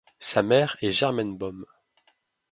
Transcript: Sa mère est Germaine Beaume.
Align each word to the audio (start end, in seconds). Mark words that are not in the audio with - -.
Sa 0.17 0.41
mère 0.41 0.77
est 0.81 0.91
Germaine 0.91 1.37
Beaume. 1.37 1.67